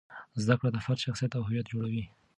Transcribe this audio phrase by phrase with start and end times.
[0.43, 2.03] زده کړه د فرد شخصیت او هویت جوړوي.